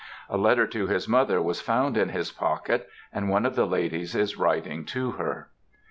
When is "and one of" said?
3.13-3.55